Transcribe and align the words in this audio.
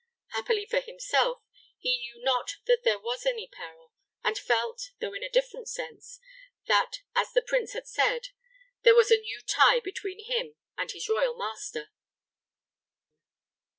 Happily 0.29 0.65
for 0.65 0.79
himself, 0.79 1.43
he 1.77 1.99
knew 1.99 2.23
not 2.23 2.55
that 2.65 2.81
there 2.83 2.97
was 2.97 3.23
any 3.23 3.47
peril, 3.47 3.93
and 4.23 4.35
felt, 4.35 4.89
though 4.99 5.13
in 5.13 5.21
a 5.21 5.29
different 5.29 5.69
sense, 5.69 6.19
that, 6.65 7.01
as 7.13 7.33
the 7.33 7.41
prince 7.43 7.73
had 7.73 7.87
said, 7.87 8.29
there 8.81 8.95
was 8.95 9.11
a 9.11 9.21
new 9.21 9.41
tie 9.45 9.79
between 9.79 10.25
him 10.25 10.55
and 10.75 10.89
his 10.91 11.07
royal 11.07 11.37
master. 11.37 11.91